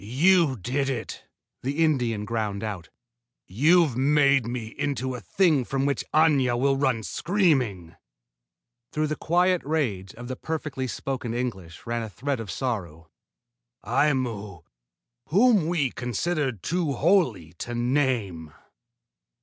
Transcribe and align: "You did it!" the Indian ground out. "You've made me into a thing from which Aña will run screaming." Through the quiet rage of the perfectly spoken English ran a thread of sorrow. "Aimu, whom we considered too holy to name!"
"You 0.03 0.55
did 0.57 0.89
it!" 0.89 1.25
the 1.61 1.83
Indian 1.85 2.25
ground 2.25 2.63
out. 2.63 2.89
"You've 3.45 3.95
made 3.95 4.47
me 4.47 4.69
into 4.69 5.13
a 5.13 5.19
thing 5.21 5.63
from 5.63 5.85
which 5.85 6.03
Aña 6.11 6.59
will 6.59 6.75
run 6.75 7.03
screaming." 7.03 7.95
Through 8.91 9.05
the 9.05 9.15
quiet 9.15 9.61
rage 9.63 10.15
of 10.15 10.27
the 10.27 10.35
perfectly 10.35 10.87
spoken 10.87 11.35
English 11.35 11.85
ran 11.85 12.01
a 12.01 12.09
thread 12.09 12.39
of 12.39 12.49
sorrow. 12.49 13.11
"Aimu, 13.85 14.63
whom 15.27 15.67
we 15.67 15.91
considered 15.91 16.63
too 16.63 16.93
holy 16.93 17.53
to 17.59 17.75
name!" 17.75 18.55